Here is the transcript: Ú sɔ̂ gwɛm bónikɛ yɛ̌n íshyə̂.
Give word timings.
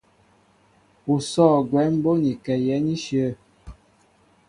Ú 1.13 1.15
sɔ̂ 1.29 1.49
gwɛm 1.69 1.93
bónikɛ 2.03 2.53
yɛ̌n 2.65 2.85
íshyə̂. 2.95 3.31